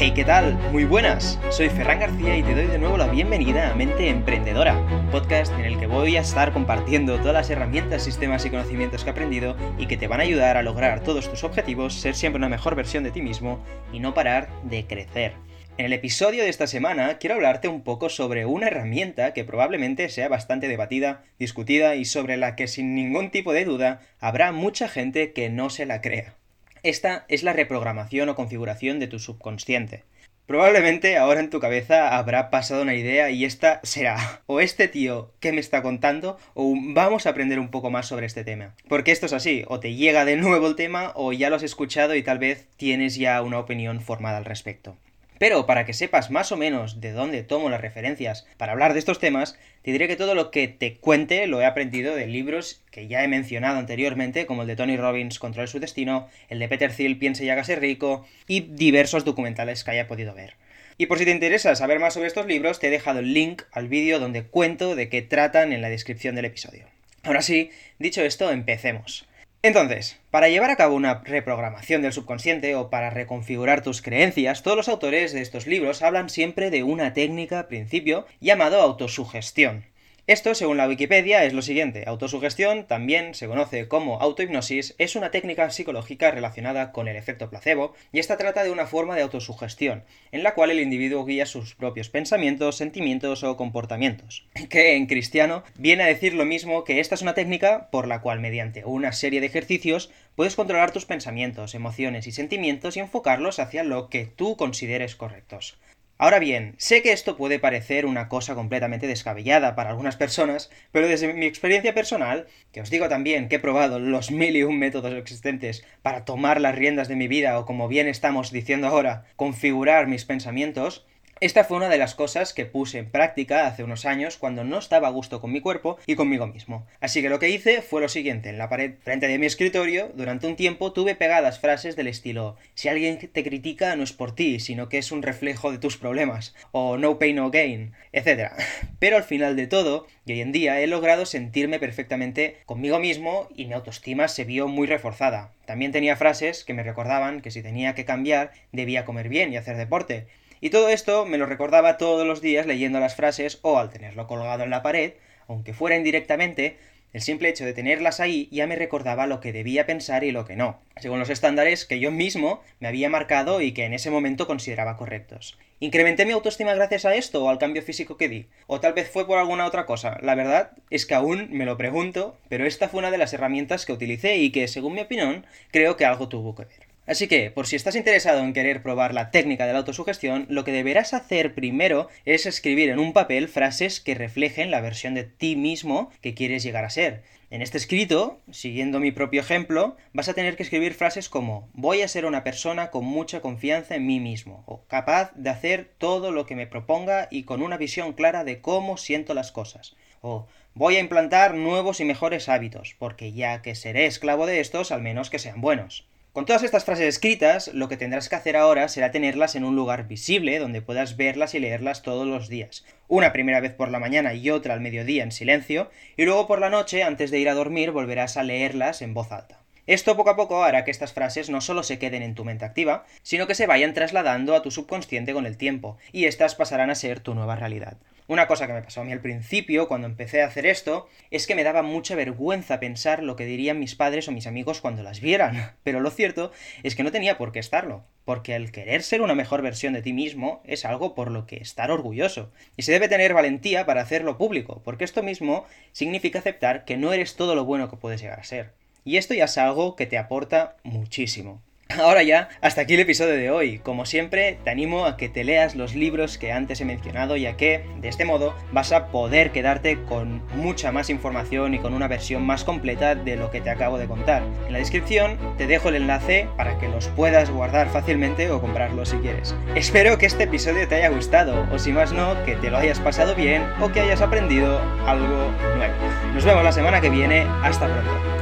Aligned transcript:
Hey, 0.00 0.12
¿qué 0.14 0.24
tal? 0.24 0.54
Muy 0.70 0.84
buenas. 0.84 1.40
Soy 1.50 1.68
Ferran 1.70 1.98
García 1.98 2.36
y 2.36 2.44
te 2.44 2.54
doy 2.54 2.66
de 2.68 2.78
nuevo 2.78 2.96
la 2.96 3.08
bienvenida 3.08 3.72
a 3.72 3.74
Mente 3.74 4.08
Emprendedora, 4.08 4.80
podcast 5.10 5.52
en 5.54 5.64
el 5.64 5.76
que 5.76 5.88
voy 5.88 6.16
a 6.16 6.20
estar 6.20 6.52
compartiendo 6.52 7.18
todas 7.18 7.32
las 7.32 7.50
herramientas, 7.50 8.04
sistemas 8.04 8.46
y 8.46 8.50
conocimientos 8.50 9.02
que 9.02 9.10
he 9.10 9.12
aprendido 9.12 9.56
y 9.76 9.86
que 9.86 9.96
te 9.96 10.06
van 10.06 10.20
a 10.20 10.22
ayudar 10.22 10.56
a 10.56 10.62
lograr 10.62 11.02
todos 11.02 11.28
tus 11.28 11.42
objetivos, 11.42 11.94
ser 11.94 12.14
siempre 12.14 12.38
una 12.38 12.48
mejor 12.48 12.76
versión 12.76 13.02
de 13.02 13.10
ti 13.10 13.22
mismo 13.22 13.58
y 13.92 13.98
no 13.98 14.14
parar 14.14 14.48
de 14.62 14.86
crecer. 14.86 15.32
En 15.78 15.86
el 15.86 15.92
episodio 15.92 16.44
de 16.44 16.48
esta 16.48 16.68
semana 16.68 17.18
quiero 17.18 17.34
hablarte 17.34 17.66
un 17.66 17.82
poco 17.82 18.08
sobre 18.08 18.46
una 18.46 18.68
herramienta 18.68 19.32
que 19.32 19.42
probablemente 19.42 20.10
sea 20.10 20.28
bastante 20.28 20.68
debatida, 20.68 21.24
discutida 21.40 21.96
y 21.96 22.04
sobre 22.04 22.36
la 22.36 22.54
que 22.54 22.68
sin 22.68 22.94
ningún 22.94 23.32
tipo 23.32 23.52
de 23.52 23.64
duda 23.64 24.02
habrá 24.20 24.52
mucha 24.52 24.86
gente 24.86 25.32
que 25.32 25.50
no 25.50 25.70
se 25.70 25.86
la 25.86 26.00
crea. 26.00 26.36
Esta 26.82 27.24
es 27.28 27.42
la 27.42 27.52
reprogramación 27.52 28.28
o 28.28 28.34
configuración 28.34 28.98
de 28.98 29.06
tu 29.08 29.18
subconsciente. 29.18 30.04
Probablemente 30.48 31.18
ahora 31.18 31.40
en 31.40 31.50
tu 31.50 31.60
cabeza 31.60 32.16
habrá 32.16 32.48
pasado 32.48 32.80
una 32.80 32.94
idea 32.94 33.28
y 33.28 33.44
esta 33.44 33.80
será 33.82 34.40
o 34.46 34.60
este 34.60 34.88
tío 34.88 35.30
que 35.40 35.52
me 35.52 35.60
está 35.60 35.82
contando 35.82 36.38
o 36.54 36.74
vamos 36.74 37.26
a 37.26 37.30
aprender 37.30 37.58
un 37.58 37.70
poco 37.70 37.90
más 37.90 38.06
sobre 38.06 38.24
este 38.24 38.44
tema. 38.44 38.74
Porque 38.88 39.12
esto 39.12 39.26
es 39.26 39.34
así, 39.34 39.64
o 39.68 39.78
te 39.78 39.94
llega 39.94 40.24
de 40.24 40.36
nuevo 40.36 40.66
el 40.66 40.74
tema 40.74 41.12
o 41.16 41.34
ya 41.34 41.50
lo 41.50 41.56
has 41.56 41.62
escuchado 41.62 42.14
y 42.14 42.22
tal 42.22 42.38
vez 42.38 42.66
tienes 42.78 43.16
ya 43.16 43.42
una 43.42 43.58
opinión 43.58 44.00
formada 44.00 44.38
al 44.38 44.46
respecto. 44.46 44.96
Pero 45.38 45.66
para 45.66 45.84
que 45.84 45.92
sepas 45.92 46.30
más 46.30 46.52
o 46.52 46.56
menos 46.56 47.00
de 47.00 47.12
dónde 47.12 47.42
tomo 47.42 47.70
las 47.70 47.80
referencias 47.80 48.46
para 48.56 48.72
hablar 48.72 48.92
de 48.92 48.98
estos 48.98 49.18
temas, 49.18 49.58
te 49.82 49.92
diré 49.92 50.08
que 50.08 50.16
todo 50.16 50.34
lo 50.34 50.50
que 50.50 50.68
te 50.68 50.96
cuente 50.96 51.46
lo 51.46 51.60
he 51.60 51.66
aprendido 51.66 52.14
de 52.14 52.26
libros 52.26 52.82
que 52.90 53.06
ya 53.06 53.22
he 53.22 53.28
mencionado 53.28 53.78
anteriormente, 53.78 54.46
como 54.46 54.62
el 54.62 54.68
de 54.68 54.76
Tony 54.76 54.96
Robbins, 54.96 55.38
Control 55.38 55.68
su 55.68 55.78
destino, 55.78 56.28
el 56.48 56.58
de 56.58 56.68
Peter 56.68 56.92
Thiel, 56.92 57.18
Piense 57.18 57.44
y 57.44 57.50
hágase 57.50 57.76
rico, 57.76 58.26
y 58.46 58.60
diversos 58.60 59.24
documentales 59.24 59.84
que 59.84 59.92
haya 59.92 60.08
podido 60.08 60.34
ver. 60.34 60.54
Y 60.96 61.06
por 61.06 61.18
si 61.18 61.24
te 61.24 61.30
interesa 61.30 61.76
saber 61.76 62.00
más 62.00 62.14
sobre 62.14 62.26
estos 62.26 62.46
libros, 62.46 62.80
te 62.80 62.88
he 62.88 62.90
dejado 62.90 63.20
el 63.20 63.32
link 63.32 63.62
al 63.70 63.86
vídeo 63.86 64.18
donde 64.18 64.42
cuento 64.42 64.96
de 64.96 65.08
qué 65.08 65.22
tratan 65.22 65.72
en 65.72 65.80
la 65.80 65.90
descripción 65.90 66.34
del 66.34 66.46
episodio. 66.46 66.86
Ahora 67.22 67.42
sí, 67.42 67.70
dicho 68.00 68.22
esto, 68.22 68.50
empecemos. 68.50 69.27
Entonces, 69.68 70.18
para 70.30 70.48
llevar 70.48 70.70
a 70.70 70.76
cabo 70.76 70.96
una 70.96 71.20
reprogramación 71.26 72.00
del 72.00 72.14
subconsciente 72.14 72.74
o 72.74 72.88
para 72.88 73.10
reconfigurar 73.10 73.82
tus 73.82 74.00
creencias, 74.00 74.62
todos 74.62 74.78
los 74.78 74.88
autores 74.88 75.34
de 75.34 75.42
estos 75.42 75.66
libros 75.66 76.00
hablan 76.00 76.30
siempre 76.30 76.70
de 76.70 76.84
una 76.84 77.12
técnica, 77.12 77.68
principio, 77.68 78.24
llamado 78.40 78.80
autosugestión. 78.80 79.84
Esto, 80.28 80.54
según 80.54 80.76
la 80.76 80.86
Wikipedia, 80.86 81.42
es 81.44 81.54
lo 81.54 81.62
siguiente. 81.62 82.04
Autosugestión, 82.06 82.86
también 82.86 83.32
se 83.32 83.46
conoce 83.46 83.88
como 83.88 84.20
autohipnosis, 84.20 84.94
es 84.98 85.16
una 85.16 85.30
técnica 85.30 85.70
psicológica 85.70 86.30
relacionada 86.30 86.92
con 86.92 87.08
el 87.08 87.16
efecto 87.16 87.48
placebo, 87.48 87.94
y 88.12 88.18
esta 88.18 88.36
trata 88.36 88.62
de 88.62 88.70
una 88.70 88.86
forma 88.86 89.16
de 89.16 89.22
autosugestión, 89.22 90.04
en 90.30 90.42
la 90.42 90.52
cual 90.52 90.70
el 90.70 90.80
individuo 90.80 91.24
guía 91.24 91.46
sus 91.46 91.74
propios 91.74 92.10
pensamientos, 92.10 92.76
sentimientos 92.76 93.42
o 93.42 93.56
comportamientos. 93.56 94.44
Que 94.68 94.96
en 94.96 95.06
cristiano 95.06 95.64
viene 95.78 96.02
a 96.02 96.08
decir 96.08 96.34
lo 96.34 96.44
mismo 96.44 96.84
que 96.84 97.00
esta 97.00 97.14
es 97.14 97.22
una 97.22 97.32
técnica 97.32 97.88
por 97.90 98.06
la 98.06 98.20
cual 98.20 98.38
mediante 98.38 98.84
una 98.84 99.12
serie 99.12 99.40
de 99.40 99.46
ejercicios 99.46 100.10
puedes 100.36 100.56
controlar 100.56 100.90
tus 100.90 101.06
pensamientos, 101.06 101.74
emociones 101.74 102.26
y 102.26 102.32
sentimientos 102.32 102.98
y 102.98 103.00
enfocarlos 103.00 103.58
hacia 103.60 103.82
lo 103.82 104.10
que 104.10 104.26
tú 104.26 104.58
consideres 104.58 105.16
correctos. 105.16 105.78
Ahora 106.20 106.40
bien, 106.40 106.74
sé 106.78 107.00
que 107.00 107.12
esto 107.12 107.36
puede 107.36 107.60
parecer 107.60 108.04
una 108.04 108.28
cosa 108.28 108.56
completamente 108.56 109.06
descabellada 109.06 109.76
para 109.76 109.90
algunas 109.90 110.16
personas, 110.16 110.68
pero 110.90 111.06
desde 111.06 111.32
mi 111.32 111.46
experiencia 111.46 111.94
personal, 111.94 112.48
que 112.72 112.80
os 112.80 112.90
digo 112.90 113.08
también 113.08 113.48
que 113.48 113.56
he 113.56 113.60
probado 113.60 114.00
los 114.00 114.32
mil 114.32 114.56
y 114.56 114.64
un 114.64 114.80
métodos 114.80 115.14
existentes 115.14 115.84
para 116.02 116.24
tomar 116.24 116.60
las 116.60 116.74
riendas 116.74 117.06
de 117.06 117.14
mi 117.14 117.28
vida 117.28 117.56
o 117.56 117.66
como 117.66 117.86
bien 117.86 118.08
estamos 118.08 118.50
diciendo 118.50 118.88
ahora, 118.88 119.26
configurar 119.36 120.08
mis 120.08 120.24
pensamientos, 120.24 121.06
esta 121.40 121.62
fue 121.62 121.76
una 121.76 121.88
de 121.88 121.98
las 121.98 122.16
cosas 122.16 122.52
que 122.52 122.66
puse 122.66 122.98
en 122.98 123.10
práctica 123.10 123.66
hace 123.66 123.84
unos 123.84 124.04
años 124.06 124.36
cuando 124.38 124.64
no 124.64 124.78
estaba 124.78 125.08
a 125.08 125.12
gusto 125.12 125.40
con 125.40 125.52
mi 125.52 125.60
cuerpo 125.60 125.96
y 126.06 126.16
conmigo 126.16 126.48
mismo. 126.48 126.86
Así 127.00 127.22
que 127.22 127.28
lo 127.28 127.38
que 127.38 127.50
hice 127.50 127.80
fue 127.80 128.00
lo 128.00 128.08
siguiente, 128.08 128.48
en 128.48 128.58
la 128.58 128.68
pared 128.68 128.94
frente 129.02 129.28
de 129.28 129.38
mi 129.38 129.46
escritorio, 129.46 130.10
durante 130.14 130.48
un 130.48 130.56
tiempo 130.56 130.92
tuve 130.92 131.14
pegadas 131.14 131.60
frases 131.60 131.94
del 131.94 132.08
estilo 132.08 132.56
si 132.74 132.88
alguien 132.88 133.18
te 133.18 133.44
critica 133.44 133.94
no 133.94 134.02
es 134.02 134.12
por 134.12 134.34
ti, 134.34 134.58
sino 134.58 134.88
que 134.88 134.98
es 134.98 135.12
un 135.12 135.22
reflejo 135.22 135.70
de 135.70 135.78
tus 135.78 135.96
problemas, 135.96 136.54
o 136.72 136.96
no 136.96 137.18
pain 137.18 137.36
no 137.36 137.50
gain, 137.50 137.92
etc. 138.12 138.52
Pero 138.98 139.16
al 139.16 139.24
final 139.24 139.54
de 139.54 139.66
todo, 139.66 140.06
y 140.26 140.32
hoy 140.32 140.40
en 140.40 140.52
día 140.52 140.80
he 140.80 140.86
logrado 140.86 141.24
sentirme 141.24 141.78
perfectamente 141.78 142.56
conmigo 142.66 142.98
mismo 142.98 143.48
y 143.54 143.66
mi 143.66 143.74
autoestima 143.74 144.28
se 144.28 144.44
vio 144.44 144.66
muy 144.66 144.86
reforzada. 144.86 145.52
También 145.66 145.92
tenía 145.92 146.16
frases 146.16 146.64
que 146.64 146.74
me 146.74 146.82
recordaban 146.82 147.40
que 147.40 147.50
si 147.50 147.62
tenía 147.62 147.94
que 147.94 148.04
cambiar 148.04 148.50
debía 148.72 149.04
comer 149.04 149.28
bien 149.28 149.52
y 149.52 149.56
hacer 149.56 149.76
deporte 149.76 150.26
y 150.60 150.70
todo 150.70 150.88
esto 150.88 151.26
me 151.26 151.38
lo 151.38 151.46
recordaba 151.46 151.98
todos 151.98 152.26
los 152.26 152.40
días 152.40 152.66
leyendo 152.66 153.00
las 153.00 153.14
frases 153.14 153.58
o 153.62 153.78
al 153.78 153.90
tenerlo 153.90 154.26
colgado 154.26 154.64
en 154.64 154.70
la 154.70 154.82
pared, 154.82 155.12
aunque 155.46 155.74
fuera 155.74 155.96
indirectamente, 155.96 156.76
el 157.14 157.22
simple 157.22 157.48
hecho 157.48 157.64
de 157.64 157.72
tenerlas 157.72 158.20
ahí 158.20 158.48
ya 158.52 158.66
me 158.66 158.76
recordaba 158.76 159.26
lo 159.26 159.40
que 159.40 159.52
debía 159.52 159.86
pensar 159.86 160.24
y 160.24 160.30
lo 160.30 160.44
que 160.44 160.56
no, 160.56 160.78
según 160.98 161.18
los 161.18 161.30
estándares 161.30 161.86
que 161.86 162.00
yo 162.00 162.10
mismo 162.10 162.62
me 162.80 162.88
había 162.88 163.08
marcado 163.08 163.62
y 163.62 163.72
que 163.72 163.84
en 163.84 163.94
ese 163.94 164.10
momento 164.10 164.46
consideraba 164.46 164.98
correctos. 164.98 165.58
¿Incrementé 165.80 166.26
mi 166.26 166.32
autoestima 166.32 166.74
gracias 166.74 167.06
a 167.06 167.14
esto 167.14 167.42
o 167.42 167.48
al 167.48 167.58
cambio 167.58 167.82
físico 167.82 168.18
que 168.18 168.28
di? 168.28 168.46
¿O 168.66 168.80
tal 168.80 168.92
vez 168.92 169.08
fue 169.08 169.26
por 169.26 169.38
alguna 169.38 169.64
otra 169.64 169.86
cosa? 169.86 170.18
La 170.20 170.34
verdad 170.34 170.72
es 170.90 171.06
que 171.06 171.14
aún 171.14 171.48
me 171.50 171.64
lo 171.64 171.78
pregunto, 171.78 172.36
pero 172.50 172.66
esta 172.66 172.88
fue 172.88 172.98
una 172.98 173.10
de 173.10 173.18
las 173.18 173.32
herramientas 173.32 173.86
que 173.86 173.92
utilicé 173.92 174.36
y 174.36 174.50
que, 174.50 174.68
según 174.68 174.94
mi 174.94 175.00
opinión, 175.00 175.46
creo 175.70 175.96
que 175.96 176.04
algo 176.04 176.28
tuvo 176.28 176.54
que 176.54 176.64
ver. 176.64 176.87
Así 177.08 177.26
que, 177.26 177.50
por 177.50 177.66
si 177.66 177.74
estás 177.74 177.96
interesado 177.96 178.40
en 178.40 178.52
querer 178.52 178.82
probar 178.82 179.14
la 179.14 179.30
técnica 179.30 179.66
de 179.66 179.72
la 179.72 179.78
autosugestión, 179.78 180.44
lo 180.50 180.62
que 180.62 180.72
deberás 180.72 181.14
hacer 181.14 181.54
primero 181.54 182.08
es 182.26 182.44
escribir 182.44 182.90
en 182.90 182.98
un 182.98 183.14
papel 183.14 183.48
frases 183.48 183.98
que 183.98 184.14
reflejen 184.14 184.70
la 184.70 184.82
versión 184.82 185.14
de 185.14 185.24
ti 185.24 185.56
mismo 185.56 186.10
que 186.20 186.34
quieres 186.34 186.62
llegar 186.62 186.84
a 186.84 186.90
ser. 186.90 187.22
En 187.50 187.62
este 187.62 187.78
escrito, 187.78 188.40
siguiendo 188.50 189.00
mi 189.00 189.10
propio 189.10 189.40
ejemplo, 189.40 189.96
vas 190.12 190.28
a 190.28 190.34
tener 190.34 190.54
que 190.54 190.64
escribir 190.64 190.92
frases 190.92 191.30
como 191.30 191.70
voy 191.72 192.02
a 192.02 192.08
ser 192.08 192.26
una 192.26 192.44
persona 192.44 192.90
con 192.90 193.06
mucha 193.06 193.40
confianza 193.40 193.94
en 193.94 194.04
mí 194.04 194.20
mismo, 194.20 194.62
o 194.66 194.84
capaz 194.86 195.32
de 195.34 195.48
hacer 195.48 195.90
todo 195.96 196.30
lo 196.30 196.44
que 196.44 196.56
me 196.56 196.66
proponga 196.66 197.28
y 197.30 197.44
con 197.44 197.62
una 197.62 197.78
visión 197.78 198.12
clara 198.12 198.44
de 198.44 198.60
cómo 198.60 198.98
siento 198.98 199.32
las 199.32 199.50
cosas, 199.50 199.96
o 200.20 200.46
voy 200.74 200.96
a 200.96 201.00
implantar 201.00 201.54
nuevos 201.54 202.00
y 202.00 202.04
mejores 202.04 202.50
hábitos, 202.50 202.94
porque 202.98 203.32
ya 203.32 203.62
que 203.62 203.74
seré 203.74 204.04
esclavo 204.04 204.44
de 204.44 204.60
estos, 204.60 204.92
al 204.92 205.00
menos 205.00 205.30
que 205.30 205.38
sean 205.38 205.62
buenos. 205.62 206.06
Con 206.38 206.46
todas 206.46 206.62
estas 206.62 206.84
frases 206.84 207.08
escritas, 207.08 207.66
lo 207.74 207.88
que 207.88 207.96
tendrás 207.96 208.28
que 208.28 208.36
hacer 208.36 208.56
ahora 208.56 208.86
será 208.86 209.10
tenerlas 209.10 209.56
en 209.56 209.64
un 209.64 209.74
lugar 209.74 210.06
visible 210.06 210.60
donde 210.60 210.80
puedas 210.80 211.16
verlas 211.16 211.52
y 211.54 211.58
leerlas 211.58 212.02
todos 212.02 212.28
los 212.28 212.48
días. 212.48 212.84
Una 213.08 213.32
primera 213.32 213.58
vez 213.58 213.72
por 213.72 213.90
la 213.90 213.98
mañana 213.98 214.34
y 214.34 214.48
otra 214.50 214.74
al 214.74 214.80
mediodía 214.80 215.24
en 215.24 215.32
silencio, 215.32 215.90
y 216.16 216.26
luego 216.26 216.46
por 216.46 216.60
la 216.60 216.70
noche, 216.70 217.02
antes 217.02 217.32
de 217.32 217.40
ir 217.40 217.48
a 217.48 217.54
dormir, 217.54 217.90
volverás 217.90 218.36
a 218.36 218.44
leerlas 218.44 219.02
en 219.02 219.14
voz 219.14 219.32
alta. 219.32 219.64
Esto 219.88 220.18
poco 220.18 220.28
a 220.28 220.36
poco 220.36 220.64
hará 220.64 220.84
que 220.84 220.90
estas 220.90 221.14
frases 221.14 221.48
no 221.48 221.62
solo 221.62 221.82
se 221.82 221.98
queden 221.98 222.22
en 222.22 222.34
tu 222.34 222.44
mente 222.44 222.66
activa, 222.66 223.06
sino 223.22 223.46
que 223.46 223.54
se 223.54 223.66
vayan 223.66 223.94
trasladando 223.94 224.54
a 224.54 224.60
tu 224.60 224.70
subconsciente 224.70 225.32
con 225.32 225.46
el 225.46 225.56
tiempo, 225.56 225.96
y 226.12 226.26
estas 226.26 226.54
pasarán 226.54 226.90
a 226.90 226.94
ser 226.94 227.20
tu 227.20 227.34
nueva 227.34 227.56
realidad. 227.56 227.96
Una 228.26 228.46
cosa 228.46 228.66
que 228.66 228.74
me 228.74 228.82
pasó 228.82 229.00
a 229.00 229.04
mí 229.04 229.12
al 229.12 229.22
principio, 229.22 229.88
cuando 229.88 230.06
empecé 230.06 230.42
a 230.42 230.46
hacer 230.46 230.66
esto, 230.66 231.08
es 231.30 231.46
que 231.46 231.54
me 231.54 231.64
daba 231.64 231.80
mucha 231.80 232.14
vergüenza 232.16 232.80
pensar 232.80 233.22
lo 233.22 233.34
que 233.34 233.46
dirían 233.46 233.78
mis 233.78 233.94
padres 233.94 234.28
o 234.28 234.32
mis 234.32 234.46
amigos 234.46 234.82
cuando 234.82 235.02
las 235.02 235.22
vieran. 235.22 235.72
Pero 235.84 236.00
lo 236.00 236.10
cierto 236.10 236.52
es 236.82 236.94
que 236.94 237.02
no 237.02 237.10
tenía 237.10 237.38
por 237.38 237.50
qué 237.50 237.58
estarlo, 237.58 238.04
porque 238.26 238.56
el 238.56 238.72
querer 238.72 239.02
ser 239.02 239.22
una 239.22 239.34
mejor 239.34 239.62
versión 239.62 239.94
de 239.94 240.02
ti 240.02 240.12
mismo 240.12 240.60
es 240.66 240.84
algo 240.84 241.14
por 241.14 241.30
lo 241.30 241.46
que 241.46 241.56
estar 241.56 241.90
orgulloso. 241.90 242.52
Y 242.76 242.82
se 242.82 242.92
debe 242.92 243.08
tener 243.08 243.32
valentía 243.32 243.86
para 243.86 244.02
hacerlo 244.02 244.36
público, 244.36 244.82
porque 244.84 245.04
esto 245.04 245.22
mismo 245.22 245.64
significa 245.92 246.40
aceptar 246.40 246.84
que 246.84 246.98
no 246.98 247.14
eres 247.14 247.36
todo 247.36 247.54
lo 247.54 247.64
bueno 247.64 247.88
que 247.88 247.96
puedes 247.96 248.20
llegar 248.20 248.40
a 248.40 248.44
ser. 248.44 248.74
Y 249.04 249.16
esto 249.16 249.34
ya 249.34 249.44
es 249.44 249.58
algo 249.58 249.96
que 249.96 250.06
te 250.06 250.18
aporta 250.18 250.76
muchísimo. 250.82 251.62
Ahora 251.96 252.22
ya, 252.22 252.50
hasta 252.60 252.82
aquí 252.82 252.94
el 252.94 253.00
episodio 253.00 253.32
de 253.32 253.50
hoy. 253.50 253.78
Como 253.78 254.04
siempre, 254.04 254.58
te 254.62 254.68
animo 254.68 255.06
a 255.06 255.16
que 255.16 255.30
te 255.30 255.42
leas 255.42 255.74
los 255.74 255.94
libros 255.94 256.36
que 256.36 256.52
antes 256.52 256.80
he 256.82 256.84
mencionado, 256.84 257.34
ya 257.36 257.56
que, 257.56 257.82
de 258.00 258.08
este 258.08 258.26
modo, 258.26 258.54
vas 258.72 258.92
a 258.92 259.06
poder 259.06 259.52
quedarte 259.52 259.98
con 260.02 260.42
mucha 260.54 260.92
más 260.92 261.08
información 261.08 261.72
y 261.72 261.78
con 261.78 261.94
una 261.94 262.06
versión 262.06 262.44
más 262.44 262.62
completa 262.62 263.14
de 263.14 263.36
lo 263.36 263.50
que 263.50 263.62
te 263.62 263.70
acabo 263.70 263.96
de 263.96 264.06
contar. 264.06 264.42
En 264.66 264.72
la 264.74 264.78
descripción 264.78 265.38
te 265.56 265.66
dejo 265.66 265.88
el 265.88 265.96
enlace 265.96 266.46
para 266.58 266.78
que 266.78 266.88
los 266.88 267.08
puedas 267.08 267.50
guardar 267.50 267.88
fácilmente 267.88 268.50
o 268.50 268.60
comprarlos 268.60 269.08
si 269.08 269.16
quieres. 269.16 269.54
Espero 269.74 270.18
que 270.18 270.26
este 270.26 270.44
episodio 270.44 270.86
te 270.86 270.96
haya 270.96 271.08
gustado, 271.08 271.66
o 271.72 271.78
si 271.78 271.90
más 271.90 272.12
no, 272.12 272.44
que 272.44 272.56
te 272.56 272.70
lo 272.70 272.76
hayas 272.76 273.00
pasado 273.00 273.34
bien 273.34 273.64
o 273.80 273.90
que 273.90 274.00
hayas 274.00 274.20
aprendido 274.20 274.78
algo 275.06 275.50
nuevo. 275.76 275.94
Nos 276.34 276.44
vemos 276.44 276.62
la 276.62 276.72
semana 276.72 277.00
que 277.00 277.08
viene. 277.08 277.46
Hasta 277.62 277.86
pronto. 277.86 278.37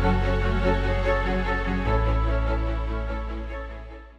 Thank 0.00 0.28
you. 0.28 0.37